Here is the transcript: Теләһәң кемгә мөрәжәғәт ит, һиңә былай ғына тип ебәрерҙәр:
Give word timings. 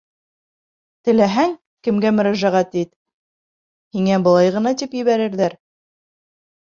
Теләһәң 1.09 1.51
кемгә 1.87 2.13
мөрәжәғәт 2.19 2.73
ит, 2.83 2.91
һиңә 3.99 4.19
былай 4.31 4.51
ғына 4.57 4.75
тип 4.83 4.97
ебәрерҙәр: 5.03 5.57